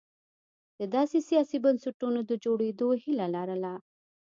[0.79, 3.73] د داسې سیاسي بنسټونو د جوړېدو هیله لرله.